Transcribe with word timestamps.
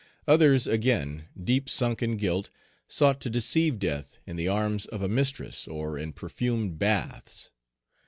Others, 0.27 0.65
again, 0.65 1.25
deep 1.39 1.69
sunk 1.69 2.01
in 2.01 2.17
guilt, 2.17 2.49
sought 2.87 3.21
to 3.21 3.29
deceive 3.29 3.77
Death 3.77 4.17
in 4.25 4.35
the 4.35 4.47
arms 4.47 4.87
of 4.87 5.03
a 5.03 5.07
mistress 5.07 5.67
or 5.67 5.95
in 5.95 6.11
perfumed 6.11 6.79
baths. 6.79 7.51